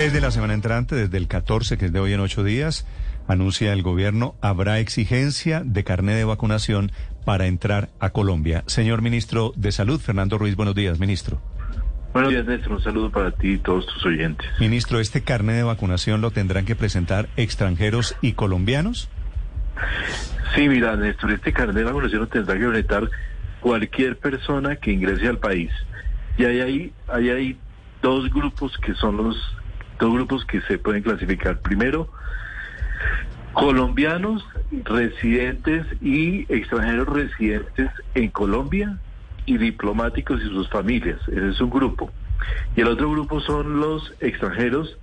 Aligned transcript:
Desde 0.00 0.20
la 0.20 0.30
semana 0.30 0.54
entrante, 0.54 0.94
desde 0.94 1.18
el 1.18 1.26
14, 1.26 1.76
que 1.76 1.86
es 1.86 1.92
de 1.92 1.98
hoy 1.98 2.12
en 2.12 2.20
ocho 2.20 2.44
días, 2.44 2.86
anuncia 3.26 3.72
el 3.72 3.82
gobierno, 3.82 4.36
habrá 4.40 4.78
exigencia 4.78 5.64
de 5.64 5.82
carné 5.82 6.14
de 6.14 6.22
vacunación 6.22 6.92
para 7.24 7.48
entrar 7.48 7.88
a 7.98 8.10
Colombia. 8.10 8.62
Señor 8.66 9.02
ministro 9.02 9.52
de 9.56 9.72
Salud, 9.72 10.00
Fernando 10.00 10.38
Ruiz, 10.38 10.54
buenos 10.54 10.76
días, 10.76 11.00
ministro. 11.00 11.40
Buenos 12.12 12.30
días, 12.30 12.46
Néstor. 12.46 12.74
Un 12.74 12.82
saludo 12.84 13.10
para 13.10 13.32
ti 13.32 13.54
y 13.54 13.58
todos 13.58 13.86
tus 13.86 14.06
oyentes. 14.06 14.46
Ministro, 14.60 15.00
¿este 15.00 15.24
carné 15.24 15.54
de 15.54 15.64
vacunación 15.64 16.20
lo 16.20 16.30
tendrán 16.30 16.64
que 16.64 16.76
presentar 16.76 17.28
extranjeros 17.36 18.14
y 18.22 18.34
colombianos? 18.34 19.08
Sí, 20.54 20.68
mira, 20.68 20.94
Néstor, 20.94 21.32
este 21.32 21.52
carnet 21.52 21.74
de 21.74 21.82
vacunación 21.82 22.20
lo 22.20 22.28
tendrá 22.28 22.56
que 22.56 22.68
presentar 22.68 23.10
cualquier 23.58 24.16
persona 24.16 24.76
que 24.76 24.92
ingrese 24.92 25.26
al 25.26 25.38
país. 25.38 25.72
Y 26.36 26.44
ahí 26.44 26.60
hay, 26.60 26.92
ahí 27.08 27.30
hay 27.30 27.58
dos 28.00 28.30
grupos 28.30 28.78
que 28.78 28.94
son 28.94 29.16
los 29.16 29.58
dos 29.98 30.12
grupos 30.12 30.44
que 30.44 30.60
se 30.62 30.78
pueden 30.78 31.02
clasificar. 31.02 31.60
Primero, 31.60 32.08
colombianos 33.52 34.44
residentes 34.84 35.86
y 36.00 36.50
extranjeros 36.52 37.08
residentes 37.08 37.90
en 38.14 38.28
Colombia 38.30 38.98
y 39.46 39.58
diplomáticos 39.58 40.40
y 40.42 40.48
sus 40.48 40.68
familias. 40.68 41.20
Ese 41.28 41.48
es 41.48 41.60
un 41.60 41.70
grupo. 41.70 42.10
Y 42.76 42.82
el 42.82 42.88
otro 42.88 43.10
grupo 43.10 43.40
son 43.40 43.80
los 43.80 44.14
extranjeros 44.20 44.96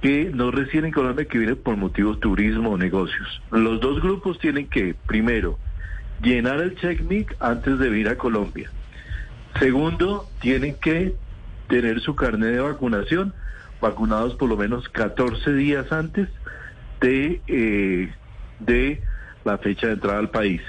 que 0.00 0.30
no 0.32 0.50
residen 0.50 0.86
en 0.86 0.92
Colombia, 0.92 1.26
que 1.26 1.38
vienen 1.38 1.56
por 1.56 1.76
motivos 1.76 2.20
turismo 2.20 2.70
o 2.70 2.78
negocios. 2.78 3.42
Los 3.50 3.80
dos 3.80 4.00
grupos 4.00 4.38
tienen 4.38 4.68
que, 4.68 4.94
primero, 5.06 5.58
llenar 6.22 6.60
el 6.60 6.76
checkmate 6.76 7.36
antes 7.40 7.78
de 7.78 7.98
ir 7.98 8.08
a 8.08 8.16
Colombia. 8.16 8.70
Segundo, 9.58 10.28
tienen 10.40 10.74
que 10.74 11.14
tener 11.68 12.00
su 12.00 12.14
carnet 12.14 12.54
de 12.54 12.60
vacunación, 12.60 13.34
vacunados 13.80 14.34
por 14.34 14.48
lo 14.48 14.56
menos 14.56 14.88
14 14.88 15.52
días 15.52 15.90
antes 15.92 16.28
de, 17.00 17.40
eh, 17.46 18.12
de 18.60 19.02
la 19.44 19.58
fecha 19.58 19.88
de 19.88 19.94
entrada 19.94 20.18
al 20.18 20.30
país. 20.30 20.60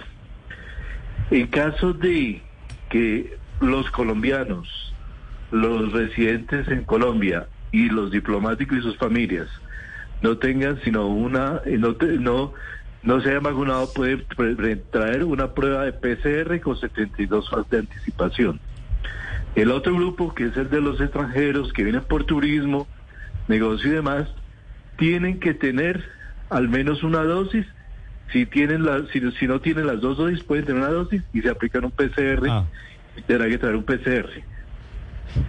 En 1.32 1.48
caso 1.48 1.94
de 1.94 2.42
que 2.90 3.38
los 3.60 3.90
colombianos, 3.92 4.94
los 5.52 5.92
residentes 5.92 6.68
en 6.68 6.84
Colombia 6.84 7.48
y 7.72 7.90
los 7.90 8.12
diplomáticos 8.12 8.78
y 8.78 8.82
sus 8.82 8.98
familias 8.98 9.48
no 10.22 10.38
tengan 10.38 10.80
sino 10.84 11.08
una, 11.08 11.62
eh, 11.66 11.78
no, 11.78 11.96
no, 12.20 12.54
no 13.04 13.22
se 13.22 13.30
hayan 13.30 13.44
vacunado, 13.44 13.92
puede 13.94 14.18
traer 14.92 15.24
una 15.24 15.54
prueba 15.54 15.86
de 15.86 15.94
PCR 15.94 16.60
con 16.62 16.78
72 16.78 17.52
horas 17.54 17.70
de 17.70 17.80
anticipación. 17.80 18.60
El 19.56 19.72
otro 19.72 19.96
grupo, 19.96 20.34
que 20.34 20.46
es 20.46 20.58
el 20.58 20.70
de 20.70 20.82
los 20.82 21.02
extranjeros 21.02 21.74
que 21.74 21.84
vienen 21.84 22.04
por 22.04 22.26
turismo, 22.26 22.88
negocio 23.48 23.90
y 23.90 23.95
demás, 23.95 24.28
tienen 24.98 25.40
que 25.40 25.53
tener 25.53 26.03
al 26.50 26.70
menos 26.70 27.03
una 27.03 27.23
dosis. 27.23 27.66
Si 28.31 28.45
tienen 28.45 28.84
la, 28.84 29.06
si, 29.14 29.22
si 29.39 29.48
no 29.48 29.62
tienen 29.62 29.88
las 29.88 30.02
dos 30.02 30.17
dosis, 30.17 30.44
pueden 30.44 30.66
tener 30.66 30.81
una 30.81 30.92
dosis 30.92 31.22
y 31.33 31.42
se 31.42 31.49
aplican 31.49 31.86
un 31.86 31.92
PCR. 31.92 32.49
Ah. 32.49 32.66
Tendrá 33.26 33.48
que 33.48 33.58
traer 33.58 33.76
un 33.76 33.83
PCR. 33.83 34.30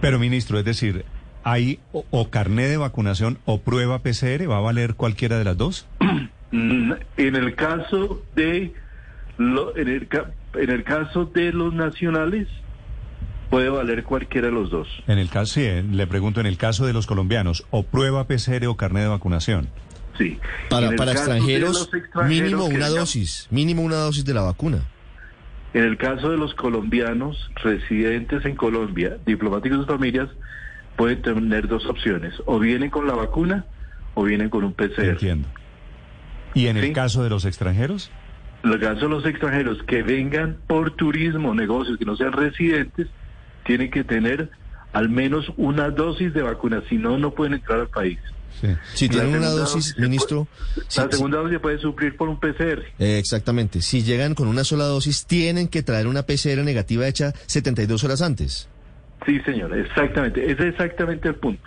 Pero, 0.01 0.19
ministro, 0.19 0.57
es 0.59 0.65
decir, 0.65 1.05
¿hay 1.43 1.79
o, 1.91 2.05
o 2.09 2.29
carné 2.29 2.67
de 2.67 2.77
vacunación 2.77 3.37
o 3.45 3.61
prueba 3.61 3.99
PCR? 3.99 4.49
¿Va 4.49 4.57
a 4.57 4.61
valer 4.61 4.95
cualquiera 4.95 5.37
de 5.37 5.43
las 5.43 5.57
dos? 5.57 5.87
En 6.51 7.35
el 7.35 7.53
caso 7.53 8.23
de 8.35 8.73
lo, 9.37 9.77
en, 9.77 9.87
el, 9.87 10.07
en 10.55 10.69
el 10.71 10.83
caso 10.83 11.25
de 11.25 11.53
los 11.53 11.75
nacionales 11.75 12.47
puede 13.49 13.69
valer 13.69 14.03
cualquiera 14.03 14.47
de 14.47 14.53
los 14.53 14.69
dos. 14.69 14.87
En 15.07 15.17
el 15.17 15.29
caso, 15.29 15.55
sí, 15.55 15.63
eh, 15.63 15.83
le 15.83 16.07
pregunto, 16.07 16.39
en 16.39 16.45
el 16.45 16.57
caso 16.57 16.85
de 16.85 16.93
los 16.93 17.07
colombianos, 17.07 17.65
¿o 17.71 17.83
prueba 17.83 18.25
PCR 18.27 18.67
o 18.67 18.77
carné 18.77 19.01
de 19.01 19.07
vacunación? 19.07 19.69
Sí. 20.17 20.37
Para, 20.69 20.89
de 20.89 20.95
extranjeros, 20.95 21.89
mínimo 22.27 22.65
una 22.65 22.89
dosis, 22.89 23.47
mínimo 23.51 23.81
una 23.81 23.95
dosis 23.95 24.25
de 24.25 24.33
la 24.33 24.41
vacuna. 24.41 24.83
En 25.73 25.83
el 25.83 25.97
caso 25.97 26.29
de 26.29 26.37
los 26.37 26.53
colombianos 26.55 27.49
residentes 27.63 28.43
en 28.45 28.55
Colombia, 28.55 29.17
diplomáticos 29.25 29.77
y 29.77 29.81
sus 29.81 29.87
familias, 29.87 30.29
pueden 30.97 31.21
tener 31.21 31.67
dos 31.67 31.85
opciones. 31.85 32.33
O 32.45 32.59
vienen 32.59 32.89
con 32.89 33.07
la 33.07 33.13
vacuna 33.13 33.65
o 34.15 34.23
vienen 34.23 34.49
con 34.49 34.63
un 34.63 34.73
PCR. 34.73 35.11
Entiendo. 35.11 35.47
¿Y 36.53 36.67
en 36.67 36.77
el 36.77 36.91
caso 36.93 37.23
de 37.23 37.29
los 37.29 37.45
extranjeros? 37.45 38.11
En 38.63 38.73
el 38.73 38.79
caso 38.79 39.01
de 39.01 39.09
los 39.09 39.25
extranjeros 39.25 39.81
que 39.83 40.03
vengan 40.03 40.57
por 40.67 40.91
turismo, 40.91 41.53
negocios, 41.53 41.97
que 41.97 42.05
no 42.05 42.17
sean 42.17 42.33
residentes, 42.33 43.07
tienen 43.69 43.91
que 43.91 44.03
tener 44.03 44.49
al 44.93 45.09
menos 45.09 45.45
una 45.57 45.91
dosis 45.91 46.33
de 46.33 46.41
vacuna, 46.41 46.81
si 46.89 46.97
no, 46.97 47.19
no 47.19 47.35
pueden 47.35 47.53
entrar 47.53 47.79
al 47.79 47.87
país. 47.87 48.17
Sí. 48.59 48.67
Si 48.95 49.07
tienen 49.09 49.35
una 49.35 49.49
dosis, 49.49 49.95
ministro, 49.99 50.47
puede- 50.73 50.87
si- 50.89 50.99
la 51.01 51.11
segunda 51.11 51.37
dosis 51.37 51.53
se 51.53 51.59
puede 51.59 51.77
suplir 51.77 52.17
por 52.17 52.29
un 52.29 52.39
PCR. 52.39 52.81
eh, 52.97 53.19
exactamente, 53.19 53.83
si 53.83 54.01
llegan 54.01 54.33
con 54.33 54.47
una 54.47 54.63
sola 54.63 54.85
dosis, 54.85 55.27
tienen 55.27 55.67
que 55.67 55.83
traer 55.83 56.07
una 56.07 56.23
PCR 56.23 56.63
negativa 56.63 57.07
hecha 57.07 57.31
72 57.45 58.03
horas 58.03 58.23
antes. 58.23 58.67
Sí, 59.23 59.39
señor, 59.45 59.77
exactamente. 59.77 60.43
Ese 60.51 60.63
es 60.63 60.69
exactamente 60.69 61.27
el 61.27 61.35
punto. 61.35 61.61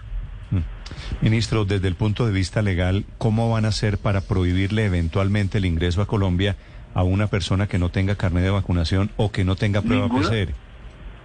Ministro, 1.20 1.64
desde 1.64 1.86
el 1.86 1.94
punto 1.94 2.26
de 2.26 2.32
vista 2.32 2.62
legal, 2.62 3.04
¿cómo 3.18 3.48
van 3.50 3.64
a 3.64 3.68
hacer 3.68 3.96
para 3.98 4.20
prohibirle 4.22 4.84
eventualmente 4.86 5.58
el 5.58 5.64
ingreso 5.66 6.02
a 6.02 6.06
Colombia 6.06 6.56
a 6.94 7.04
una 7.04 7.28
persona 7.28 7.68
que 7.68 7.78
no 7.78 7.90
tenga 7.90 8.16
carnet 8.16 8.42
de 8.42 8.50
vacunación 8.50 9.10
o 9.16 9.30
que 9.30 9.44
no 9.44 9.54
tenga 9.54 9.80
prueba 9.82 10.08
Ninguna. 10.08 10.28
PCR? 10.28 10.52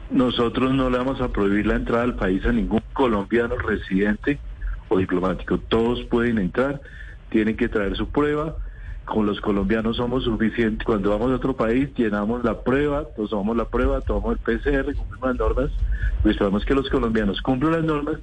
Nosotros 0.10 0.74
no 0.74 0.90
le 0.90 0.98
vamos 0.98 1.20
a 1.22 1.30
prohibir 1.30 1.68
la 1.68 1.76
entrada 1.76 2.04
al 2.04 2.16
país 2.16 2.46
a 2.46 2.52
ningún 2.52 2.82
colombiano 2.94 3.56
residente 3.58 4.40
o 4.88 4.98
diplomático. 4.98 5.58
Todos 5.58 6.04
pueden 6.06 6.38
entrar, 6.38 6.82
tienen 7.30 7.58
que 7.58 7.68
traer 7.68 7.96
su 7.98 8.10
prueba. 8.10 8.56
Con 9.06 9.26
los 9.26 9.40
colombianos 9.40 9.98
somos 9.98 10.24
suficientes. 10.24 10.86
Cuando 10.86 11.12
vamos 11.12 11.32
a 11.32 11.36
otro 11.36 11.56
país, 11.56 11.90
llenamos 11.96 12.44
la 12.44 12.62
prueba, 12.62 13.06
tomamos 13.16 13.56
la 13.56 13.66
prueba, 13.66 14.02
tomamos 14.02 14.38
el 14.38 14.40
PCR, 14.40 14.94
cumplimos 14.96 15.30
las 15.30 15.38
normas. 15.38 15.72
Pues 16.22 16.36
esperamos 16.36 16.66
que 16.66 16.74
los 16.74 16.90
colombianos 16.90 17.42
cumplan 17.42 17.74
las 17.74 17.84
normas 17.84 18.18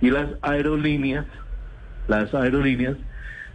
y 0.00 0.10
las 0.10 0.28
aerolíneas, 0.42 1.26
las 2.08 2.32
aerolíneas 2.34 2.96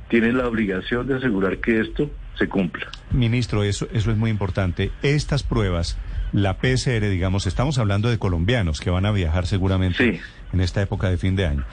tienen 0.10 0.38
la 0.38 0.48
obligación 0.48 1.08
de 1.08 1.16
asegurar 1.16 1.58
que 1.58 1.80
esto 1.80 2.10
se 2.38 2.48
cumpla. 2.48 2.88
Ministro, 3.12 3.64
eso, 3.64 3.88
eso 3.94 4.12
es 4.12 4.18
muy 4.18 4.30
importante. 4.30 4.92
Estas 5.02 5.44
pruebas, 5.44 5.98
la 6.36 6.58
PCR, 6.58 7.10
digamos, 7.10 7.48
estamos 7.48 7.78
hablando 7.80 8.10
de 8.10 8.20
colombianos 8.20 8.82
que 8.82 8.90
van 8.90 9.06
a 9.06 9.12
viajar 9.12 9.46
seguramente 9.48 9.98
Sí. 10.16 10.20
en 10.54 10.60
esta 10.62 10.82
época 10.82 11.10
de 11.10 11.18
fin 11.18 11.36
de 11.36 11.46
año. 11.46 11.64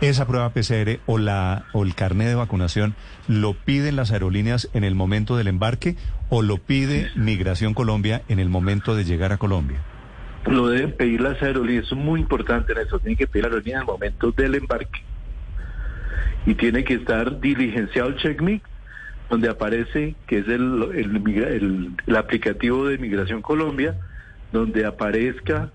Esa 0.00 0.26
prueba 0.26 0.50
PCR 0.50 1.00
o, 1.06 1.18
la, 1.18 1.64
o 1.72 1.82
el 1.84 1.94
carnet 1.94 2.28
de 2.28 2.34
vacunación, 2.36 2.94
¿lo 3.28 3.54
piden 3.54 3.96
las 3.96 4.12
aerolíneas 4.12 4.68
en 4.74 4.84
el 4.84 4.94
momento 4.94 5.36
del 5.36 5.48
embarque 5.48 5.96
o 6.28 6.42
lo 6.42 6.58
pide 6.58 7.10
Migración 7.16 7.74
Colombia 7.74 8.22
en 8.28 8.38
el 8.38 8.48
momento 8.48 8.94
de 8.94 9.04
llegar 9.04 9.32
a 9.32 9.38
Colombia? 9.38 9.78
Lo 10.46 10.68
deben 10.68 10.92
pedir 10.96 11.20
las 11.20 11.40
aerolíneas, 11.42 11.86
es 11.86 11.92
muy 11.92 12.20
importante 12.20 12.72
en 12.72 12.78
eso, 12.78 12.98
tienen 13.00 13.16
que 13.16 13.26
pedir 13.26 13.44
la 13.44 13.50
aerolínea 13.50 13.80
al 13.80 13.86
momento 13.86 14.30
del 14.32 14.54
embarque. 14.56 15.00
Y 16.46 16.54
tiene 16.54 16.82
que 16.84 16.94
estar 16.94 17.40
diligenciado 17.40 18.08
el 18.08 18.16
checkmate, 18.16 18.62
donde 19.30 19.48
aparece, 19.48 20.14
que 20.26 20.38
es 20.38 20.48
el, 20.48 20.82
el, 20.94 21.16
el- 21.38 21.90
el 22.06 22.16
aplicativo 22.16 22.86
de 22.86 22.98
Migración 22.98 23.40
Colombia, 23.40 23.94
donde 24.52 24.84
aparezca 24.86 25.70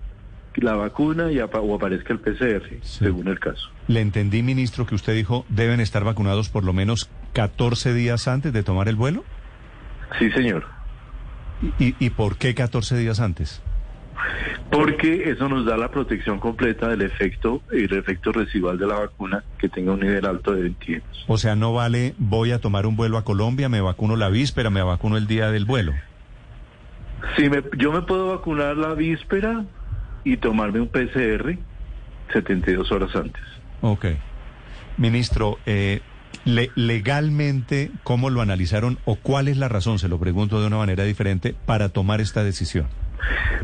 la 0.54 0.74
vacuna 0.74 1.30
y 1.30 1.38
apa- 1.38 1.60
o 1.60 1.74
aparezca 1.76 2.12
el 2.12 2.18
PCR, 2.20 2.78
Sí. 2.82 3.04
según 3.04 3.28
el 3.28 3.38
caso. 3.38 3.68
Le 3.86 4.00
entendí, 4.00 4.42
ministro, 4.42 4.86
que 4.86 4.94
usted 4.94 5.14
dijo 5.14 5.44
deben 5.48 5.80
estar 5.80 6.04
vacunados 6.04 6.48
por 6.48 6.64
lo 6.64 6.72
menos 6.72 7.08
14 7.32 7.94
días 7.94 8.26
antes 8.28 8.52
de 8.52 8.62
tomar 8.62 8.88
el 8.88 8.96
vuelo. 8.96 9.24
Sí, 10.18 10.30
señor. 10.32 10.64
¿Y, 11.78 11.94
y 11.98 12.10
por 12.10 12.36
qué 12.38 12.54
14 12.54 12.96
días 12.96 13.20
antes? 13.20 13.62
Porque 14.70 15.30
eso 15.30 15.48
nos 15.48 15.64
da 15.64 15.76
la 15.76 15.90
protección 15.90 16.40
completa 16.40 16.88
del 16.88 17.02
efecto, 17.02 17.62
el 17.72 17.92
efecto 17.94 18.32
residual 18.32 18.76
de 18.78 18.86
la 18.86 18.98
vacuna 18.98 19.44
que 19.58 19.68
tenga 19.68 19.92
un 19.92 20.00
nivel 20.00 20.26
alto 20.26 20.52
de 20.52 20.62
20 20.62 21.02
O 21.28 21.38
sea, 21.38 21.56
no 21.56 21.72
vale, 21.72 22.14
voy 22.18 22.50
a 22.52 22.58
tomar 22.58 22.84
un 22.86 22.96
vuelo 22.96 23.16
a 23.16 23.24
Colombia, 23.24 23.68
me 23.68 23.80
vacuno 23.80 24.16
la 24.16 24.28
víspera, 24.28 24.70
me 24.70 24.82
vacuno 24.82 25.16
el 25.16 25.26
día 25.26 25.50
del 25.50 25.64
vuelo. 25.64 25.94
Sí, 27.36 27.48
me, 27.50 27.62
yo 27.76 27.92
me 27.92 28.02
puedo 28.02 28.28
vacunar 28.36 28.76
la 28.76 28.94
víspera 28.94 29.64
y 30.24 30.36
tomarme 30.36 30.80
un 30.80 30.88
PCR 30.88 31.58
72 32.32 32.90
horas 32.92 33.14
antes. 33.16 33.42
Ok. 33.80 34.06
Ministro, 34.96 35.58
eh, 35.66 36.00
le- 36.44 36.70
legalmente, 36.74 37.90
¿cómo 38.02 38.30
lo 38.30 38.40
analizaron 38.40 38.98
o 39.04 39.16
cuál 39.16 39.48
es 39.48 39.56
la 39.56 39.68
razón, 39.68 39.98
se 39.98 40.08
lo 40.08 40.18
pregunto 40.18 40.60
de 40.60 40.66
una 40.66 40.76
manera 40.78 41.04
diferente, 41.04 41.54
para 41.66 41.88
tomar 41.88 42.20
esta 42.20 42.42
decisión? 42.44 42.86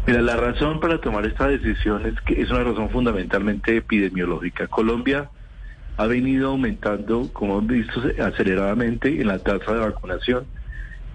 Mira, 0.06 0.20
la 0.22 0.36
razón 0.36 0.80
para 0.80 1.00
tomar 1.00 1.26
esta 1.26 1.48
decisión 1.48 2.06
es 2.06 2.14
que 2.22 2.40
es 2.40 2.50
una 2.50 2.62
razón 2.64 2.90
fundamentalmente 2.90 3.76
epidemiológica. 3.76 4.66
Colombia 4.66 5.30
ha 5.96 6.06
venido 6.06 6.50
aumentando, 6.50 7.30
como 7.32 7.58
hemos 7.58 7.66
visto, 7.68 8.02
aceleradamente 8.22 9.20
en 9.20 9.28
la 9.28 9.38
tasa 9.38 9.72
de 9.72 9.80
vacunación. 9.80 10.46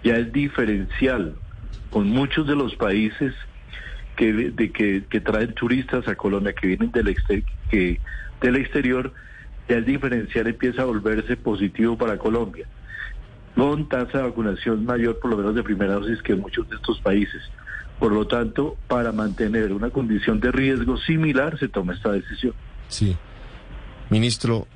Ya 0.04 0.16
es 0.16 0.32
diferencial 0.32 1.36
con 1.90 2.10
muchos 2.10 2.48
de 2.48 2.56
los 2.56 2.76
países 2.76 3.34
que, 4.16 4.34
de 4.34 4.72
que, 4.72 5.22
traen 5.22 5.54
turistas 5.54 6.08
a 6.08 6.16
Colombia, 6.16 6.54
que 6.54 6.68
vienen 6.68 6.92
del, 6.92 7.08
exter- 7.08 7.44
que, 7.70 8.00
del 8.42 8.56
exterior, 8.58 9.14
ya 9.68 9.78
el 9.78 9.86
diferencial 9.86 10.48
empieza 10.48 10.82
a 10.82 10.86
volverse 10.86 11.38
positivo 11.38 11.98
para 11.98 12.18
Colombia, 12.18 12.68
con 13.56 13.88
tasa 13.90 14.20
de 14.20 14.24
vacunación 14.26 14.86
mayor, 14.86 15.20
por 15.20 15.32
lo 15.32 15.38
menos 15.38 15.56
de 15.56 15.64
primera 15.64 15.94
dosis, 15.94 16.22
que 16.22 16.36
muchos 16.36 16.70
de 16.70 16.76
estos 16.76 17.00
países. 17.02 17.42
Por 18.00 18.14
lo 18.14 18.26
tanto, 18.28 18.78
para 18.88 19.12
mantener 19.12 19.74
una 19.74 19.90
condición 19.90 20.40
de 20.40 20.52
riesgo 20.52 20.98
similar, 20.98 21.60
se 21.60 21.68
toma 21.68 21.94
esta 21.94 22.12
decisión. 22.12 22.54
Sí. 22.88 23.18
Ministro, 24.10 24.68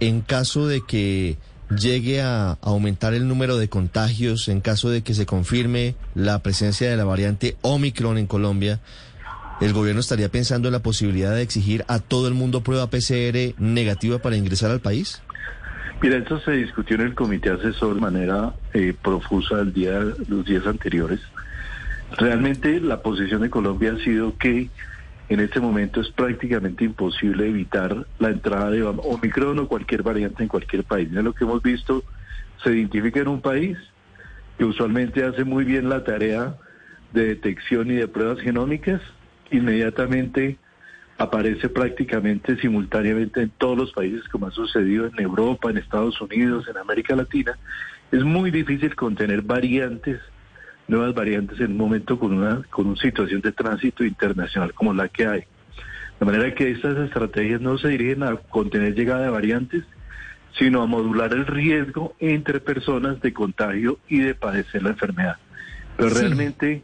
en 0.00 0.22
caso 0.22 0.66
de 0.66 0.80
que 0.86 1.36
llegue 1.70 2.20
a 2.20 2.58
aumentar 2.62 3.14
el 3.14 3.28
número 3.28 3.56
de 3.56 3.68
contagios, 3.68 4.48
en 4.48 4.60
caso 4.60 4.90
de 4.90 5.02
que 5.02 5.14
se 5.14 5.26
confirme 5.26 5.94
la 6.14 6.42
presencia 6.42 6.90
de 6.90 6.96
la 6.96 7.04
variante 7.04 7.56
Omicron 7.62 8.18
en 8.18 8.26
Colombia, 8.26 8.80
¿el 9.60 9.72
gobierno 9.72 10.00
estaría 10.00 10.28
pensando 10.28 10.68
en 10.68 10.72
la 10.72 10.80
posibilidad 10.80 11.34
de 11.34 11.42
exigir 11.42 11.84
a 11.88 11.98
todo 11.98 12.28
el 12.28 12.34
mundo 12.34 12.62
prueba 12.62 12.90
PCR 12.90 13.54
negativa 13.58 14.18
para 14.18 14.36
ingresar 14.36 14.70
al 14.70 14.80
país? 14.80 15.22
Mira, 16.02 16.16
esto 16.16 16.40
se 16.40 16.52
discutió 16.52 16.96
en 16.96 17.02
el 17.02 17.14
comité 17.14 17.50
asesor 17.50 17.94
de 17.94 18.00
manera 18.00 18.54
eh, 18.72 18.94
profusa 19.00 19.60
el 19.60 19.72
día, 19.72 20.00
los 20.28 20.46
días 20.46 20.66
anteriores. 20.66 21.20
Realmente 22.16 22.80
la 22.80 23.02
posición 23.02 23.42
de 23.42 23.50
Colombia 23.50 23.92
ha 23.92 24.02
sido 24.02 24.36
que 24.38 24.70
en 25.30 25.38
este 25.38 25.60
momento 25.60 26.00
es 26.00 26.10
prácticamente 26.10 26.84
imposible 26.84 27.46
evitar 27.46 28.04
la 28.18 28.30
entrada 28.30 28.68
de 28.70 28.82
Omicron 28.82 29.60
o 29.60 29.68
cualquier 29.68 30.02
variante 30.02 30.42
en 30.42 30.48
cualquier 30.48 30.82
país. 30.82 31.08
Lo 31.12 31.32
que 31.32 31.44
hemos 31.44 31.62
visto, 31.62 32.02
se 32.64 32.74
identifica 32.74 33.20
en 33.20 33.28
un 33.28 33.40
país 33.40 33.78
que 34.58 34.64
usualmente 34.64 35.24
hace 35.24 35.44
muy 35.44 35.64
bien 35.64 35.88
la 35.88 36.02
tarea 36.02 36.56
de 37.12 37.26
detección 37.26 37.92
y 37.92 37.94
de 37.94 38.08
pruebas 38.08 38.40
genómicas, 38.40 39.00
inmediatamente 39.52 40.58
aparece 41.16 41.68
prácticamente 41.68 42.56
simultáneamente 42.56 43.40
en 43.40 43.50
todos 43.50 43.78
los 43.78 43.92
países 43.92 44.26
como 44.28 44.48
ha 44.48 44.50
sucedido 44.50 45.06
en 45.06 45.20
Europa, 45.20 45.70
en 45.70 45.78
Estados 45.78 46.20
Unidos, 46.20 46.66
en 46.68 46.76
América 46.76 47.14
Latina. 47.14 47.56
Es 48.10 48.24
muy 48.24 48.50
difícil 48.50 48.96
contener 48.96 49.42
variantes, 49.42 50.20
nuevas 50.90 51.14
variantes 51.14 51.58
en 51.60 51.72
un 51.72 51.78
momento 51.78 52.18
con 52.18 52.32
una, 52.32 52.62
con 52.70 52.88
una 52.88 52.96
situación 52.96 53.40
de 53.40 53.52
tránsito 53.52 54.04
internacional 54.04 54.74
como 54.74 54.92
la 54.92 55.08
que 55.08 55.26
hay. 55.26 55.44
De 56.18 56.26
manera 56.26 56.54
que 56.54 56.70
estas 56.70 56.98
estrategias 56.98 57.60
no 57.60 57.78
se 57.78 57.88
dirigen 57.88 58.22
a 58.22 58.36
contener 58.36 58.94
llegada 58.94 59.22
de 59.22 59.30
variantes, 59.30 59.84
sino 60.58 60.82
a 60.82 60.86
modular 60.86 61.32
el 61.32 61.46
riesgo 61.46 62.14
entre 62.18 62.60
personas 62.60 63.20
de 63.22 63.32
contagio 63.32 63.98
y 64.08 64.18
de 64.18 64.34
padecer 64.34 64.82
la 64.82 64.90
enfermedad. 64.90 65.36
Pero 65.96 66.10
Sí. 66.10 66.20
realmente, 66.20 66.82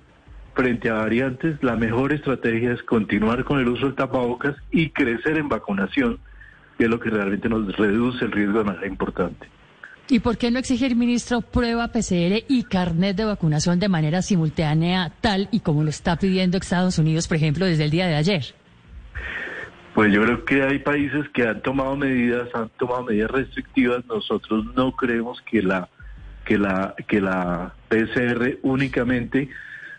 frente 0.55 0.89
a 0.89 0.95
variantes, 0.95 1.63
la 1.63 1.77
mejor 1.77 2.13
estrategia 2.13 2.73
es 2.73 2.83
continuar 2.85 3.45
con 3.45 3.59
el 3.59 3.69
uso 3.69 3.87
del 3.87 3.95
tapabocas 3.95 4.57
y 4.71 4.91
crecer 4.91 5.37
en 5.37 5.49
vacunación, 5.49 6.19
que 6.79 6.85
es 6.85 6.91
lo 6.91 7.01
que 7.01 7.11
realmente 7.11 7.49
nos 7.49 7.77
reduce 7.77 8.25
el 8.25 8.33
riesgo 8.33 8.61
de 8.61 8.65
manera 8.65 8.87
importante. 8.87 9.49
¿Y 10.09 10.21
por 10.21 10.39
qué 10.39 10.53
no 10.53 10.61
exigir, 10.61 10.95
ministro, 10.95 11.41
prueba 11.41 11.89
PCR 11.89 12.45
y 12.47 12.63
carnet 12.63 13.17
de 13.17 13.25
vacunación 13.25 13.81
de 13.81 13.89
manera 13.89 14.23
simultánea, 14.23 15.11
tal 15.21 15.49
y 15.51 15.61
como 15.61 15.83
lo 15.83 15.91
está 15.91 16.17
pidiendo 16.17 16.59
Estados 16.59 16.99
Unidos, 16.99 17.27
por 17.27 17.39
ejemplo, 17.39 17.67
desde 17.67 17.85
el 17.85 17.91
día 17.91 18.07
de 18.07 18.15
ayer? 18.15 18.45
Pues 19.95 20.13
yo 20.13 20.23
creo 20.23 20.45
que 20.45 20.63
hay 20.63 20.79
países 20.79 21.29
que 21.31 21.43
han 21.43 21.61
tomado 21.61 21.97
medidas, 21.97 22.49
han 22.55 22.69
tomado 22.79 23.03
medidas 23.03 23.33
restrictivas. 23.33 24.05
Nosotros 24.07 24.67
no 24.77 24.93
creemos 24.93 25.41
que 25.43 25.63
la 25.63 25.89
que 26.45 26.57
la 26.57 26.95
que 27.09 27.21
la 27.21 27.75
PCR 27.89 28.59
únicamente 28.63 29.49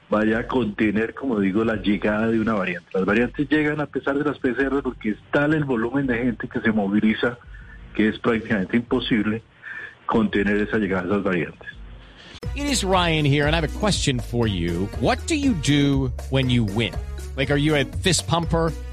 vaya 0.09 0.39
a 0.39 0.47
contener, 0.47 1.15
como 1.15 1.41
digo, 1.41 1.65
la 1.65 1.75
llegada 1.75 2.27
de 2.27 2.39
una 2.39 2.53
variante. 2.53 2.91
Las 2.93 3.03
variantes 3.03 3.49
llegan 3.49 3.81
a 3.81 3.87
pesar 3.87 4.17
de 4.17 4.23
las 4.23 4.39
PCR 4.39 4.81
porque 4.81 5.09
es 5.09 5.17
tal 5.31 5.53
el 5.53 5.65
volumen 5.65 6.07
de 6.07 6.17
gente 6.17 6.47
que 6.47 6.61
se 6.61 6.71
moviliza 6.71 7.37
que 7.93 8.07
es 8.07 8.19
prácticamente 8.19 8.77
imposible 8.77 9.41
contener 10.07 10.57
esa 10.61 10.77
llegada 10.77 11.03
de 11.03 11.09
esas 11.09 11.23
variantes. 11.23 11.67
It 12.55 12.65
is 12.65 12.83
Ryan 12.83 13.25
here, 13.25 13.45
and 13.45 13.55
I 13.55 13.59
have 13.59 13.75
a 13.75 13.79
question 13.79 14.19
for 14.19 14.47
you. 14.47 14.87
What 14.99 15.19
do 15.27 15.35
you 15.35 15.53
do 15.53 16.11
when 16.31 16.49
you 16.49 16.63
win? 16.63 16.93
Like, 17.35 17.51
are 17.51 17.57
you 17.57 17.75
a 17.75 17.85
fist 17.85 18.27
pumper? 18.27 18.71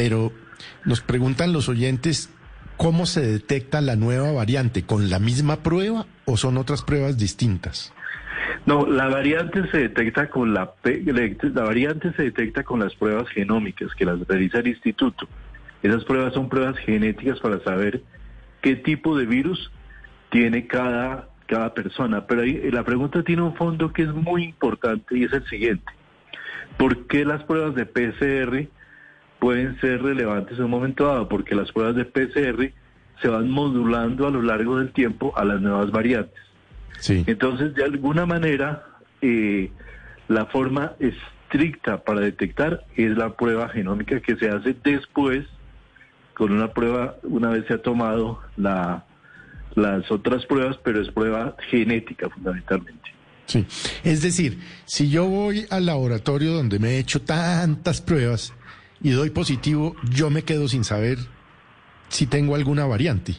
pero 0.00 0.32
nos 0.86 1.02
preguntan 1.02 1.52
los 1.52 1.68
oyentes 1.68 2.30
cómo 2.78 3.04
se 3.04 3.20
detecta 3.20 3.82
la 3.82 3.96
nueva 3.96 4.32
variante, 4.32 4.86
¿con 4.86 5.10
la 5.10 5.18
misma 5.18 5.56
prueba 5.56 6.06
o 6.24 6.38
son 6.38 6.56
otras 6.56 6.80
pruebas 6.80 7.18
distintas? 7.18 7.92
No, 8.64 8.86
la 8.86 9.08
variante 9.08 9.70
se 9.70 9.76
detecta 9.76 10.30
con 10.30 10.54
la, 10.54 10.72
la 10.84 11.64
variante 11.64 12.14
se 12.14 12.22
detecta 12.22 12.62
con 12.64 12.80
las 12.80 12.94
pruebas 12.94 13.28
genómicas 13.28 13.94
que 13.94 14.06
las 14.06 14.26
realiza 14.26 14.60
el 14.60 14.68
instituto. 14.68 15.28
Esas 15.82 16.02
pruebas 16.04 16.32
son 16.32 16.48
pruebas 16.48 16.78
genéticas 16.78 17.38
para 17.40 17.62
saber 17.62 18.02
qué 18.62 18.76
tipo 18.76 19.18
de 19.18 19.26
virus 19.26 19.70
tiene 20.30 20.66
cada, 20.66 21.28
cada 21.44 21.74
persona. 21.74 22.26
Pero 22.26 22.40
ahí, 22.40 22.70
la 22.70 22.84
pregunta 22.84 23.22
tiene 23.22 23.42
un 23.42 23.54
fondo 23.54 23.92
que 23.92 24.04
es 24.04 24.14
muy 24.14 24.44
importante 24.44 25.18
y 25.18 25.24
es 25.24 25.32
el 25.34 25.46
siguiente. 25.50 25.92
¿Por 26.78 27.06
qué 27.06 27.26
las 27.26 27.44
pruebas 27.44 27.74
de 27.74 27.84
PCR 27.84 28.70
pueden 29.40 29.80
ser 29.80 30.02
relevantes 30.02 30.58
en 30.58 30.64
un 30.64 30.70
momento 30.70 31.06
dado? 31.06 31.28
Porque 31.28 31.54
las 31.54 31.72
pruebas 31.72 31.96
de 31.96 32.04
PCR 32.04 32.72
se 33.20 33.28
van 33.28 33.50
modulando 33.50 34.26
a 34.26 34.30
lo 34.30 34.42
largo 34.42 34.78
del 34.78 34.92
tiempo 34.92 35.32
a 35.36 35.44
las 35.44 35.60
nuevas 35.60 35.90
variantes. 35.90 36.40
Sí. 36.98 37.24
Entonces, 37.26 37.74
de 37.74 37.84
alguna 37.84 38.26
manera, 38.26 38.84
eh, 39.22 39.70
la 40.28 40.46
forma 40.46 40.92
estricta 40.98 42.02
para 42.04 42.20
detectar 42.20 42.84
es 42.96 43.16
la 43.16 43.34
prueba 43.36 43.68
genómica 43.68 44.20
que 44.20 44.36
se 44.36 44.48
hace 44.48 44.76
después 44.84 45.46
con 46.34 46.52
una 46.52 46.72
prueba, 46.72 47.16
una 47.22 47.50
vez 47.50 47.66
se 47.66 47.74
ha 47.74 47.82
tomado 47.82 48.40
la, 48.56 49.04
las 49.74 50.10
otras 50.10 50.46
pruebas, 50.46 50.78
pero 50.82 51.02
es 51.02 51.10
prueba 51.10 51.54
genética 51.68 52.30
fundamentalmente. 52.30 53.10
Sí. 53.46 53.66
Es 54.04 54.22
decir, 54.22 54.58
si 54.86 55.10
yo 55.10 55.26
voy 55.26 55.66
al 55.70 55.86
laboratorio 55.86 56.52
donde 56.52 56.78
me 56.78 56.90
he 56.90 56.98
hecho 56.98 57.20
tantas 57.20 58.00
pruebas 58.00 58.54
y 59.02 59.10
doy 59.10 59.30
positivo, 59.30 59.96
yo 60.10 60.30
me 60.30 60.42
quedo 60.42 60.68
sin 60.68 60.84
saber 60.84 61.18
si 62.08 62.26
tengo 62.26 62.54
alguna 62.54 62.84
variante. 62.86 63.34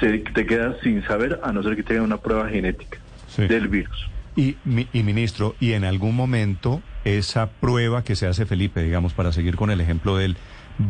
Se, 0.00 0.18
te 0.18 0.46
quedas 0.46 0.76
sin 0.82 1.02
saber 1.04 1.40
a 1.42 1.52
no 1.52 1.62
ser 1.62 1.76
que 1.76 1.82
tenga 1.82 2.02
una 2.02 2.18
prueba 2.18 2.48
genética 2.48 2.98
Sí. 3.28 3.46
del 3.46 3.68
virus. 3.68 4.08
Y, 4.36 4.56
mi- 4.64 4.88
y 4.92 5.02
ministro, 5.02 5.56
y 5.60 5.72
en 5.72 5.84
algún 5.84 6.14
momento 6.14 6.80
esa 7.04 7.50
prueba 7.50 8.04
que 8.04 8.14
se 8.16 8.26
hace 8.26 8.46
Felipe, 8.46 8.82
digamos, 8.82 9.12
para 9.12 9.32
seguir 9.32 9.56
con 9.56 9.70
el 9.70 9.80
ejemplo 9.80 10.16
de 10.16 10.26
él, 10.26 10.36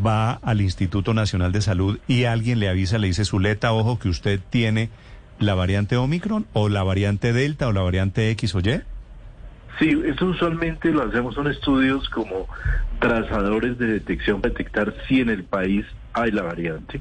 va 0.04 0.32
al 0.32 0.60
Instituto 0.60 1.14
Nacional 1.14 1.50
de 1.52 1.62
Salud 1.62 1.98
y 2.06 2.24
alguien 2.24 2.60
le 2.60 2.68
avisa, 2.68 2.98
le 2.98 3.06
dice, 3.06 3.24
Zuleta, 3.24 3.72
ojo, 3.72 3.98
que 3.98 4.08
usted 4.10 4.40
tiene 4.50 4.90
la 5.38 5.54
variante 5.54 5.96
Omicron 5.96 6.46
o 6.52 6.68
la 6.68 6.82
variante 6.82 7.32
Delta 7.32 7.68
o 7.68 7.72
la 7.72 7.80
variante 7.80 8.30
X 8.30 8.54
o 8.54 8.60
Y. 8.60 8.82
Sí, 9.78 10.00
eso 10.04 10.26
usualmente 10.26 10.90
lo 10.90 11.02
hacemos 11.04 11.34
son 11.34 11.46
estudios 11.46 12.08
como 12.10 12.48
trazadores 12.98 13.78
de 13.78 13.86
detección 13.86 14.40
para 14.40 14.50
detectar 14.52 14.92
si 15.06 15.20
en 15.20 15.28
el 15.28 15.44
país 15.44 15.86
hay 16.14 16.32
la 16.32 16.42
variante, 16.42 17.00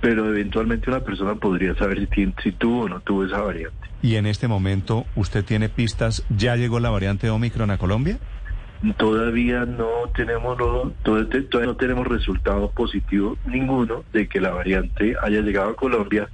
pero 0.00 0.28
eventualmente 0.28 0.90
una 0.90 1.00
persona 1.00 1.34
podría 1.34 1.74
saber 1.74 1.98
si, 1.98 2.06
tiene, 2.06 2.34
si 2.42 2.52
tuvo 2.52 2.82
o 2.82 2.88
no 2.88 3.00
tuvo 3.00 3.24
esa 3.24 3.40
variante. 3.40 3.76
Y 4.00 4.14
en 4.14 4.26
este 4.26 4.46
momento, 4.46 5.06
¿usted 5.16 5.44
tiene 5.44 5.68
pistas? 5.68 6.24
¿Ya 6.28 6.54
llegó 6.54 6.78
la 6.78 6.90
variante 6.90 7.30
Omicron 7.30 7.70
a 7.72 7.78
Colombia? 7.78 8.18
Todavía 8.96 9.64
no 9.64 9.88
tenemos 10.14 10.56
lo- 10.56 10.92
todavía, 11.02 11.48
todavía 11.50 11.72
no 11.72 11.76
tenemos 11.76 12.06
resultado 12.06 12.70
positivo 12.70 13.36
ninguno 13.44 14.04
de 14.12 14.28
que 14.28 14.40
la 14.40 14.50
variante 14.50 15.16
haya 15.20 15.40
llegado 15.40 15.70
a 15.70 15.74
Colombia, 15.74 16.28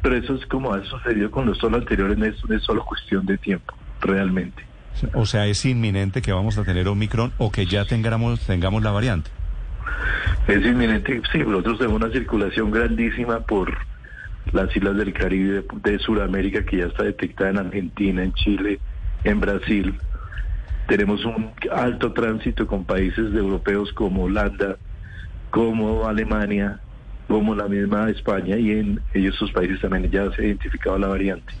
pero 0.00 0.16
eso 0.16 0.34
es 0.36 0.46
como 0.46 0.72
ha 0.72 0.82
sucedido 0.84 1.30
con 1.30 1.44
los 1.44 1.58
solos 1.58 1.80
anteriores, 1.82 2.16
no 2.16 2.24
es, 2.24 2.36
es 2.48 2.62
solo 2.62 2.82
cuestión 2.82 3.26
de 3.26 3.36
tiempo, 3.36 3.74
realmente. 4.00 4.62
O 5.14 5.26
sea, 5.26 5.46
es 5.46 5.64
inminente 5.64 6.22
que 6.22 6.32
vamos 6.32 6.58
a 6.58 6.64
tener 6.64 6.88
Omicron 6.88 7.32
o 7.38 7.50
que 7.50 7.66
ya 7.66 7.84
tengamos, 7.84 8.40
tengamos 8.40 8.82
la 8.82 8.90
variante. 8.90 9.30
Es 10.48 10.64
inminente, 10.64 11.22
sí, 11.32 11.38
nosotros 11.38 11.78
tenemos 11.78 12.02
una 12.02 12.12
circulación 12.12 12.70
grandísima 12.70 13.40
por 13.40 13.76
las 14.52 14.74
islas 14.76 14.96
del 14.96 15.12
Caribe, 15.12 15.64
de, 15.82 15.98
Sudamérica, 15.98 16.64
que 16.64 16.78
ya 16.78 16.86
está 16.86 17.04
detectada 17.04 17.50
en 17.50 17.58
Argentina, 17.58 18.24
en 18.24 18.32
Chile, 18.34 18.80
en 19.24 19.40
Brasil. 19.40 19.94
Tenemos 20.88 21.24
un 21.24 21.50
alto 21.72 22.12
tránsito 22.12 22.66
con 22.66 22.84
países 22.84 23.32
europeos 23.34 23.92
como 23.92 24.24
Holanda, 24.24 24.76
como 25.50 26.06
Alemania, 26.06 26.80
como 27.28 27.54
la 27.54 27.68
misma 27.68 28.10
España, 28.10 28.56
y 28.56 28.72
en 28.72 29.00
ellos 29.14 29.36
sus 29.36 29.52
países 29.52 29.80
también 29.80 30.10
ya 30.10 30.30
se 30.32 30.42
ha 30.42 30.46
identificado 30.46 30.98
la 30.98 31.08
variante. 31.08 31.52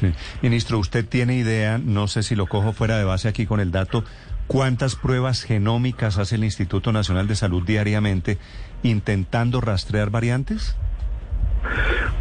Sí. 0.00 0.12
Ministro, 0.42 0.78
¿usted 0.78 1.06
tiene 1.06 1.36
idea, 1.36 1.78
no 1.78 2.08
sé 2.08 2.22
si 2.22 2.34
lo 2.34 2.46
cojo 2.46 2.72
fuera 2.72 2.98
de 2.98 3.04
base 3.04 3.28
aquí 3.28 3.46
con 3.46 3.60
el 3.60 3.70
dato, 3.70 4.04
cuántas 4.46 4.96
pruebas 4.96 5.42
genómicas 5.42 6.18
hace 6.18 6.36
el 6.36 6.44
Instituto 6.44 6.92
Nacional 6.92 7.26
de 7.26 7.36
Salud 7.36 7.62
diariamente 7.64 8.38
intentando 8.82 9.60
rastrear 9.60 10.10
variantes? 10.10 10.76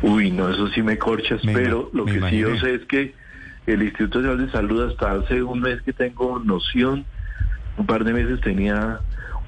Uy, 0.02 0.32
no, 0.32 0.50
eso 0.50 0.68
sí 0.70 0.82
me 0.82 0.98
corchas, 0.98 1.44
Me 1.44 1.54
pero 1.54 1.90
lo 1.94 2.06
que 2.06 2.22
sí 2.30 2.40
yo 2.40 2.58
sé 2.58 2.76
es 2.76 2.86
que 2.86 3.14
el 3.68 3.84
Instituto 3.84 4.20
Nacional 4.20 4.46
de 4.46 4.52
Salud 4.52 4.92
hasta 4.92 5.12
hace 5.12 5.44
un 5.44 5.62
mes 5.62 5.82
que 5.82 5.94
tengo 5.94 6.40
noción, 6.40 7.06
un 7.78 7.86
par 7.86 8.04
de 8.04 8.14
meses 8.14 8.42
tenía 8.42 9.00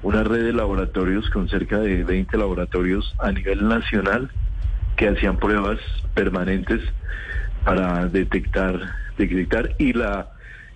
una 0.02 0.22
red 0.22 0.44
de 0.44 0.52
laboratorios 0.52 1.28
con 1.30 1.48
cerca 1.48 1.78
de 1.78 2.04
20 2.04 2.36
laboratorios 2.36 3.14
a 3.18 3.32
nivel 3.32 3.66
nacional 3.66 4.30
que 4.96 5.08
hacían 5.08 5.38
pruebas 5.38 5.78
permanentes 6.12 6.80
para 7.64 8.06
detectar, 8.06 8.94
detectar 9.16 9.74
y 9.78 9.92
la 9.92 10.28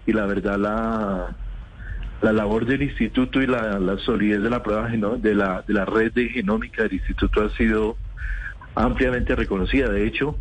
y 0.06 0.12
la 0.12 0.26
verdad 0.26 0.58
la 0.58 1.36
la 2.20 2.32
labor 2.32 2.66
del 2.66 2.82
instituto 2.82 3.40
y 3.40 3.46
la, 3.46 3.78
la 3.78 3.96
solidez 3.98 4.42
de 4.42 4.50
la 4.50 4.62
prueba 4.62 4.88
de 4.88 5.34
la 5.34 5.62
de 5.66 5.74
la 5.74 5.84
red 5.84 6.12
de 6.12 6.28
genómica 6.28 6.82
del 6.82 6.94
instituto 6.94 7.42
ha 7.42 7.50
sido 7.50 7.96
ampliamente 8.74 9.34
reconocida. 9.34 9.88
De 9.88 10.06
hecho, 10.06 10.36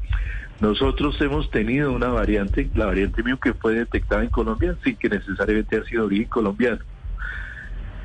nosotros 0.60 1.20
hemos 1.22 1.52
tenido 1.52 1.92
una 1.92 2.08
variante, 2.08 2.70
la 2.76 2.88
variante 2.88 3.22
mío 3.24 3.40
que 3.40 3.54
fue 3.54 3.74
detectada 3.74 4.24
en 4.24 4.30
Colombia 4.30 4.76
sin 4.84 4.96
que 4.96 5.10
necesariamente 5.10 5.76
haya 5.76 5.86
sido 5.86 6.06
origen 6.06 6.28
colombiano. 6.28 6.80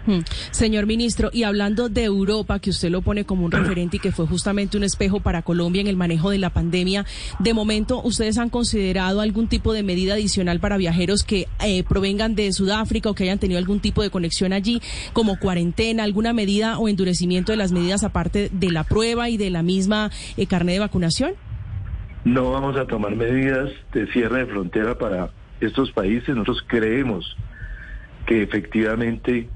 Hmm. 0.06 0.20
Señor 0.50 0.86
ministro, 0.86 1.30
y 1.32 1.44
hablando 1.44 1.88
de 1.88 2.04
Europa, 2.04 2.58
que 2.58 2.70
usted 2.70 2.90
lo 2.90 3.02
pone 3.02 3.24
como 3.24 3.44
un 3.44 3.52
referente 3.52 3.98
y 3.98 4.00
que 4.00 4.12
fue 4.12 4.26
justamente 4.26 4.76
un 4.76 4.84
espejo 4.84 5.20
para 5.20 5.42
Colombia 5.42 5.80
en 5.80 5.86
el 5.86 5.96
manejo 5.96 6.30
de 6.30 6.38
la 6.38 6.50
pandemia, 6.50 7.06
de 7.38 7.54
momento, 7.54 8.00
¿ustedes 8.02 8.38
han 8.38 8.50
considerado 8.50 9.20
algún 9.20 9.48
tipo 9.48 9.72
de 9.72 9.82
medida 9.82 10.14
adicional 10.14 10.60
para 10.60 10.76
viajeros 10.76 11.24
que 11.24 11.46
eh, 11.64 11.84
provengan 11.84 12.34
de 12.34 12.52
Sudáfrica 12.52 13.10
o 13.10 13.14
que 13.14 13.24
hayan 13.24 13.38
tenido 13.38 13.58
algún 13.58 13.80
tipo 13.80 14.02
de 14.02 14.10
conexión 14.10 14.52
allí, 14.52 14.80
como 15.12 15.38
cuarentena, 15.38 16.04
alguna 16.04 16.32
medida 16.32 16.78
o 16.78 16.88
endurecimiento 16.88 17.52
de 17.52 17.58
las 17.58 17.72
medidas 17.72 18.04
aparte 18.04 18.50
de 18.52 18.70
la 18.70 18.84
prueba 18.84 19.28
y 19.28 19.36
de 19.36 19.50
la 19.50 19.62
misma 19.62 20.10
eh, 20.36 20.46
carnet 20.46 20.74
de 20.74 20.80
vacunación? 20.80 21.34
No 22.24 22.52
vamos 22.52 22.76
a 22.76 22.86
tomar 22.86 23.16
medidas 23.16 23.70
de 23.92 24.06
cierre 24.12 24.40
de 24.40 24.46
frontera 24.46 24.96
para 24.96 25.30
estos 25.60 25.90
países. 25.90 26.28
Nosotros 26.28 26.64
creemos 26.68 27.36
que 28.26 28.42
efectivamente 28.42 29.48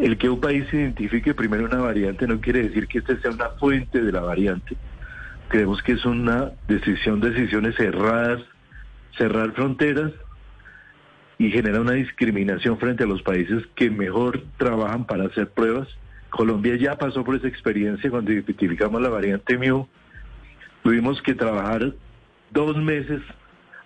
el 0.00 0.18
que 0.18 0.28
un 0.28 0.40
país 0.40 0.72
identifique 0.72 1.34
primero 1.34 1.64
una 1.64 1.78
variante 1.78 2.26
no 2.26 2.40
quiere 2.40 2.62
decir 2.62 2.86
que 2.86 2.98
esta 2.98 3.20
sea 3.20 3.30
una 3.30 3.50
fuente 3.50 4.00
de 4.02 4.12
la 4.12 4.20
variante. 4.20 4.76
Creemos 5.48 5.82
que 5.82 5.92
es 5.92 6.04
una 6.04 6.52
decisión, 6.68 7.20
decisiones 7.20 7.74
cerradas, 7.76 8.40
cerrar 9.16 9.52
fronteras 9.52 10.12
y 11.38 11.50
genera 11.50 11.80
una 11.80 11.92
discriminación 11.92 12.78
frente 12.78 13.04
a 13.04 13.06
los 13.06 13.22
países 13.22 13.64
que 13.74 13.90
mejor 13.90 14.44
trabajan 14.58 15.06
para 15.06 15.24
hacer 15.24 15.48
pruebas. 15.48 15.88
Colombia 16.28 16.76
ya 16.76 16.96
pasó 16.96 17.24
por 17.24 17.34
esa 17.34 17.48
experiencia 17.48 18.10
cuando 18.10 18.32
identificamos 18.32 19.00
la 19.02 19.08
variante 19.08 19.58
Mu. 19.58 19.86
Tuvimos 20.82 21.20
que 21.22 21.34
trabajar 21.34 21.94
dos 22.52 22.76
meses 22.76 23.20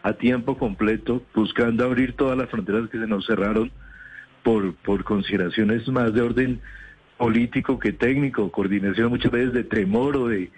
a 0.03 0.13
tiempo 0.13 0.59
completo 0.59 1.23
buscando 1.35 1.85
abrir 1.85 2.15
todas 2.15 2.37
las 2.37 2.51
fronteras 2.51 2.91
que 2.91 2.99
se 2.99 3.07
nos 3.07 3.25
cerraron 3.25 3.73
por, 4.45 4.75
por 4.77 5.03
consideraciones 5.03 5.89
más 5.89 6.15
de 6.15 6.21
orden 6.21 6.61
político 7.17 7.79
que 7.81 7.93
técnico, 7.93 8.53
coordinación 8.53 9.09
muchas 9.09 9.33
veces 9.33 9.53
de 9.53 9.65
temor 9.65 10.17
o 10.17 10.29
de 10.29 10.51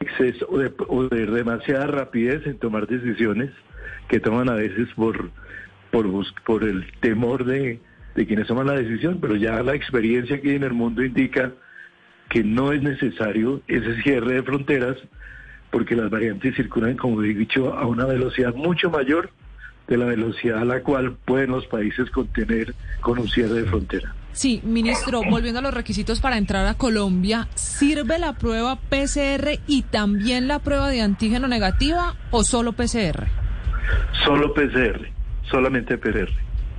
exceso 0.00 0.46
o 0.50 0.58
de, 0.58 0.72
o 0.88 1.04
de 1.04 1.26
demasiada 1.26 1.86
rapidez 1.86 2.46
en 2.46 2.58
tomar 2.58 2.86
decisiones 2.86 3.50
que 4.08 4.18
toman 4.18 4.48
a 4.50 4.54
veces 4.54 4.88
por, 4.96 5.30
por, 5.90 6.06
por 6.44 6.64
el 6.64 6.84
temor 7.00 7.44
de, 7.44 7.78
de 8.14 8.26
quienes 8.26 8.48
toman 8.48 8.66
la 8.66 8.74
decisión, 8.74 9.18
pero 9.20 9.36
ya 9.36 9.62
la 9.62 9.74
experiencia 9.74 10.40
que 10.40 10.50
hay 10.50 10.56
en 10.56 10.64
el 10.64 10.72
mundo 10.72 11.04
indica 11.04 11.52
que 12.28 12.42
no 12.42 12.72
es 12.72 12.82
necesario 12.82 13.62
ese 13.68 14.02
cierre 14.02 14.34
de 14.34 14.42
fronteras 14.42 14.96
porque 15.70 15.94
las 15.94 16.10
variantes 16.10 16.56
circulan, 16.56 16.96
como 16.96 17.22
he 17.22 17.34
dicho, 17.34 17.72
a 17.74 17.86
una 17.86 18.04
velocidad 18.04 18.54
mucho 18.54 18.90
mayor 18.90 19.30
de 19.90 19.96
la 19.98 20.06
velocidad 20.06 20.60
a 20.60 20.64
la 20.64 20.82
cual 20.82 21.16
pueden 21.26 21.50
los 21.50 21.66
países 21.66 22.08
contener 22.10 22.74
con 23.00 23.18
un 23.18 23.28
cierre 23.28 23.54
de 23.54 23.64
frontera. 23.64 24.14
Sí, 24.32 24.60
ministro, 24.64 25.22
volviendo 25.28 25.58
a 25.58 25.62
los 25.62 25.74
requisitos 25.74 26.20
para 26.20 26.38
entrar 26.38 26.64
a 26.66 26.74
Colombia, 26.74 27.48
¿sirve 27.56 28.18
la 28.20 28.34
prueba 28.34 28.76
PCR 28.76 29.58
y 29.66 29.82
también 29.82 30.46
la 30.46 30.60
prueba 30.60 30.88
de 30.88 31.02
antígeno 31.02 31.48
negativa 31.48 32.14
o 32.30 32.44
solo 32.44 32.72
PCR? 32.72 33.26
Solo 34.24 34.54
PCR, 34.54 35.08
solamente 35.50 35.98
PCR. 35.98 36.30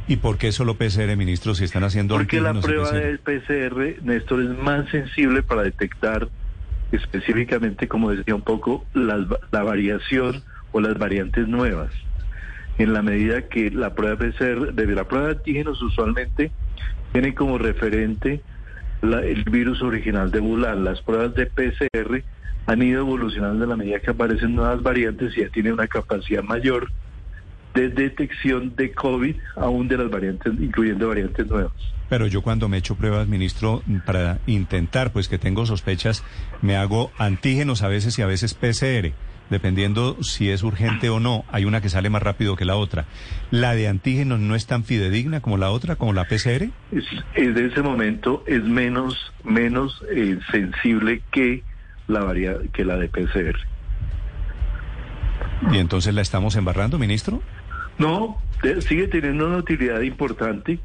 ¿Y 0.07 0.15
por 0.15 0.37
qué 0.37 0.53
solo 0.53 0.75
PCR, 0.75 1.15
ministro, 1.17 1.53
si 1.53 1.65
están 1.65 1.83
haciendo 1.83 2.15
Porque 2.15 2.39
la 2.39 2.53
prueba 2.53 2.89
PCR? 2.89 2.95
del 2.95 3.19
PCR, 3.19 4.01
Néstor, 4.03 4.41
es 4.41 4.57
más 4.57 4.89
sensible 4.89 5.43
para 5.43 5.63
detectar 5.63 6.29
específicamente, 6.93 7.87
como 7.89 8.11
decía 8.11 8.35
un 8.35 8.41
poco, 8.41 8.85
las 8.93 9.21
va- 9.29 9.39
la 9.51 9.63
variación 9.63 10.43
o 10.71 10.79
las 10.79 10.97
variantes 10.97 11.47
nuevas. 11.47 11.91
En 12.77 12.93
la 12.93 13.01
medida 13.01 13.47
que 13.47 13.69
la 13.69 13.93
prueba 13.93 14.17
PCR, 14.17 14.73
de 14.73 14.87
la 14.87 15.07
prueba 15.07 15.27
de 15.27 15.33
antígenos 15.33 15.81
usualmente 15.81 16.51
tiene 17.11 17.35
como 17.35 17.57
referente 17.57 18.41
la- 19.01 19.21
el 19.23 19.43
virus 19.43 19.81
original 19.81 20.31
de 20.31 20.39
Wuhan. 20.39 20.83
Las 20.83 21.01
pruebas 21.01 21.33
de 21.35 21.45
PCR 21.45 22.23
han 22.67 22.81
ido 22.81 23.01
evolucionando 23.01 23.63
en 23.65 23.69
la 23.69 23.75
medida 23.75 23.99
que 23.99 24.11
aparecen 24.11 24.55
nuevas 24.55 24.81
variantes 24.81 25.35
y 25.37 25.41
ya 25.41 25.49
tienen 25.49 25.73
una 25.73 25.87
capacidad 25.87 26.43
mayor 26.43 26.89
de 27.73 27.89
detección 27.89 28.75
de 28.75 28.91
COVID, 28.91 29.35
aún 29.55 29.87
de 29.87 29.97
las 29.97 30.09
variantes, 30.09 30.53
incluyendo 30.59 31.07
variantes 31.07 31.47
nuevas. 31.47 31.71
Pero 32.09 32.27
yo 32.27 32.41
cuando 32.41 32.67
me 32.67 32.77
echo 32.77 32.95
pruebas, 32.95 33.27
ministro, 33.27 33.81
para 34.05 34.39
intentar, 34.45 35.13
pues 35.13 35.29
que 35.29 35.37
tengo 35.37 35.65
sospechas, 35.65 36.23
me 36.61 36.75
hago 36.75 37.11
antígenos 37.17 37.83
a 37.83 37.87
veces 37.87 38.19
y 38.19 38.21
a 38.21 38.25
veces 38.25 38.53
PCR, 38.53 39.13
dependiendo 39.51 40.17
si 40.23 40.49
es 40.49 40.63
urgente 40.63 41.09
o 41.11 41.19
no. 41.19 41.45
Hay 41.51 41.65
una 41.65 41.81
que 41.81 41.89
sale 41.89 42.09
más 42.09 42.23
rápido 42.23 42.55
que 42.55 42.65
la 42.65 42.75
otra. 42.75 43.05
¿La 43.51 43.75
de 43.75 43.87
antígenos 43.87 44.39
no 44.39 44.55
es 44.55 44.65
tan 44.65 44.83
fidedigna 44.83 45.41
como 45.41 45.57
la 45.57 45.69
otra, 45.69 45.95
como 45.97 46.13
la 46.13 46.25
PCR? 46.25 46.69
es, 46.91 47.05
es 47.35 47.53
de 47.53 47.67
ese 47.67 47.83
momento 47.83 48.43
es 48.47 48.63
menos 48.63 49.31
menos 49.43 50.01
eh, 50.15 50.39
sensible 50.51 51.21
que 51.31 51.63
la 52.07 52.21
varia, 52.21 52.55
que 52.73 52.83
la 52.83 52.97
de 52.97 53.07
PCR. 53.09 53.57
¿Y 55.71 55.77
entonces 55.77 56.13
la 56.13 56.21
estamos 56.21 56.55
embarrando, 56.55 56.97
ministro? 56.97 57.41
No, 57.99 58.37
de- 58.63 58.81
sigue 58.81 59.07
teniendo 59.07 59.47
una 59.47 59.57
utilidad 59.57 60.01
importante, 60.01 60.79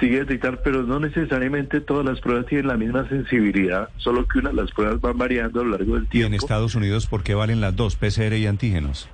sigue 0.00 0.20
detectar, 0.20 0.62
pero 0.62 0.82
no 0.82 0.98
necesariamente 0.98 1.80
todas 1.80 2.04
las 2.04 2.20
pruebas 2.20 2.46
tienen 2.46 2.66
la 2.66 2.76
misma 2.76 3.08
sensibilidad, 3.08 3.90
solo 3.98 4.26
que 4.26 4.38
una, 4.38 4.52
las 4.52 4.72
pruebas 4.72 5.00
van 5.00 5.18
variando 5.18 5.60
a 5.60 5.64
lo 5.64 5.70
largo 5.70 5.94
del 5.94 6.04
¿Y 6.04 6.22
en 6.22 6.30
tiempo. 6.30 6.36
Estados 6.36 6.74
Unidos 6.74 7.06
por 7.06 7.22
qué 7.22 7.34
valen 7.34 7.60
las 7.60 7.76
dos, 7.76 7.96
PCR 7.96 8.34
y 8.34 8.46
antígenos? 8.46 9.08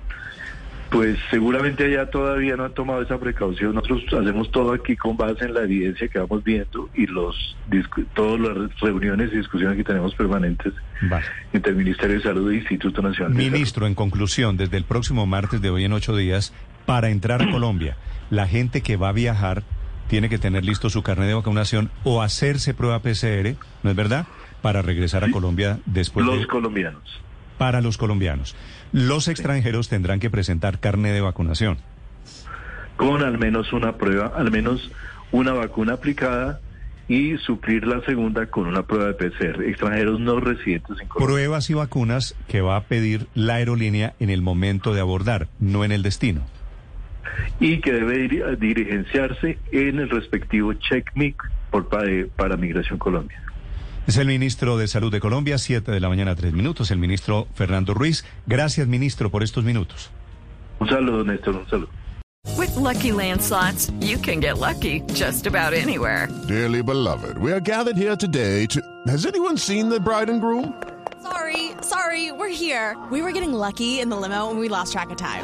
Pues 0.89 1.17
seguramente 1.29 1.83
allá 1.83 2.09
todavía 2.09 2.55
no 2.55 2.63
han 2.63 2.73
tomado 2.73 3.01
esa 3.01 3.19
precaución. 3.19 3.75
Nosotros 3.75 4.05
hacemos 4.13 4.49
todo 4.51 4.71
aquí 4.71 4.95
con 4.95 5.17
base 5.17 5.43
en 5.43 5.53
la 5.53 5.63
evidencia 5.63 6.07
que 6.07 6.17
vamos 6.17 6.43
viendo 6.45 6.89
y 6.95 7.05
los 7.07 7.57
todas 8.13 8.39
las 8.39 8.79
reuniones 8.79 9.33
y 9.33 9.37
discusiones 9.37 9.75
que 9.75 9.83
tenemos 9.83 10.15
permanentes 10.15 10.73
Vale. 11.01 11.25
entre 11.51 11.71
el 11.71 11.77
Ministerio 11.77 12.15
de 12.15 12.23
Salud 12.23 12.51
e 12.51 12.55
Instituto 12.55 13.01
Nacional 13.01 13.33
de 13.33 13.43
Salud. 13.43 13.51
Ministro, 13.51 13.85
en 13.85 13.95
conclusión, 13.95 14.55
desde 14.55 14.77
el 14.77 14.85
próximo 14.85 15.25
martes 15.25 15.61
de 15.61 15.69
hoy 15.69 15.83
en 15.83 15.91
ocho 15.91 16.15
días, 16.15 16.53
para 16.85 17.09
entrar 17.09 17.41
a 17.41 17.51
Colombia, 17.51 17.97
la 18.29 18.47
gente 18.47 18.81
que 18.81 18.95
va 18.95 19.09
a 19.09 19.13
viajar 19.13 19.63
tiene 20.07 20.29
que 20.29 20.37
tener 20.37 20.63
listo 20.65 20.89
su 20.89 21.03
carnet 21.03 21.27
de 21.27 21.33
vacunación 21.33 21.89
o 22.03 22.21
hacerse 22.21 22.73
prueba 22.73 22.99
PCR, 22.99 23.55
¿no 23.83 23.89
es 23.89 23.95
verdad? 23.95 24.25
Para 24.61 24.81
regresar 24.81 25.23
a 25.23 25.31
Colombia 25.31 25.79
después 25.85 26.25
Los 26.25 26.39
de... 26.39 26.47
colombianos. 26.47 27.21
Para 27.57 27.81
los 27.81 27.97
colombianos. 27.97 28.55
Los 28.91 29.27
extranjeros 29.27 29.89
tendrán 29.89 30.19
que 30.19 30.29
presentar 30.29 30.79
carnet 30.79 31.13
de 31.13 31.21
vacunación. 31.21 31.77
con 32.95 33.23
al 33.23 33.37
menos 33.37 33.73
una 33.73 33.97
prueba, 33.97 34.33
al 34.35 34.49
menos 34.51 34.91
una 35.31 35.53
vacuna 35.53 35.93
aplicada 35.93 36.59
y 37.07 37.37
suplir 37.37 37.85
la 37.87 38.01
segunda 38.01 38.47
con 38.47 38.67
una 38.67 38.83
prueba 38.83 39.05
de 39.07 39.13
PCR. 39.13 39.63
Extranjeros 39.63 40.19
no 40.19 40.39
residentes 40.39 40.99
en 40.99 41.07
Colombia. 41.07 41.35
Pruebas 41.35 41.69
y 41.69 41.73
vacunas 41.73 42.35
que 42.47 42.61
va 42.61 42.75
a 42.75 42.81
pedir 42.81 43.27
la 43.33 43.55
aerolínea 43.55 44.13
en 44.19 44.29
el 44.29 44.41
momento 44.41 44.93
de 44.93 45.01
abordar, 45.01 45.47
no 45.59 45.83
en 45.85 45.91
el 45.91 46.03
destino. 46.03 46.41
Y 47.59 47.79
que 47.81 47.91
debe 47.93 48.27
dir- 48.29 48.57
dirigenciarse 48.57 49.57
en 49.71 49.99
el 49.99 50.09
respectivo 50.09 50.73
check-MIC 50.73 51.35
por, 51.71 51.87
pa- 51.89 52.05
eh, 52.05 52.29
para 52.35 52.57
Migración 52.57 52.97
Colombia. 52.99 53.41
Es 54.07 54.17
el 54.17 54.27
ministro 54.27 54.77
de 54.77 54.87
Salud 54.87 55.11
de 55.11 55.19
Colombia, 55.19 55.57
7 55.57 55.91
de 55.91 55.99
la 55.99 56.07
mañana, 56.07 56.33
3 56.35 56.53
minutos, 56.53 56.91
el 56.91 56.97
ministro 56.97 57.47
Fernando 57.55 57.93
Ruiz. 57.93 58.23
Gracias, 58.45 58.87
ministro, 58.87 59.29
por 59.29 59.43
estos 59.43 59.63
minutos. 59.65 60.11
Un 60.79 60.87
saludo, 60.87 61.23
Néstor, 61.25 61.55
un 61.57 61.69
saludo. 61.69 61.89
With 62.57 62.73
Lucky 62.77 63.11
Land 63.11 63.41
slots, 63.41 63.91
you 63.99 64.17
can 64.17 64.39
get 64.39 64.57
lucky 64.59 65.01
just 65.13 65.45
about 65.47 65.73
anywhere. 65.73 66.29
Dearly 66.47 66.81
beloved, 66.81 67.37
we 67.39 67.51
are 67.51 67.59
gathered 67.59 67.97
here 67.97 68.15
today 68.15 68.65
to. 68.67 68.79
Has 69.07 69.25
anyone 69.25 69.57
seen 69.57 69.89
the 69.89 69.99
bride 69.99 70.29
and 70.29 70.39
groom? 70.39 70.73
Sorry, 71.21 71.71
sorry, 71.81 72.31
we're 72.31 72.47
here. 72.47 72.95
We 73.11 73.21
were 73.21 73.33
getting 73.33 73.51
lucky 73.51 73.99
in 73.99 74.07
the 74.09 74.15
limo 74.15 74.49
and 74.49 74.57
we 74.59 74.69
lost 74.69 74.93
track 74.93 75.09
of 75.11 75.17
time. 75.17 75.43